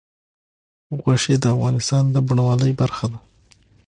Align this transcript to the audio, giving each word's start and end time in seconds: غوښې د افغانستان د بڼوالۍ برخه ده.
غوښې 1.01 1.35
د 1.39 1.45
افغانستان 1.55 2.03
د 2.11 2.15
بڼوالۍ 2.27 2.71
برخه 2.81 3.05
ده. 3.11 3.19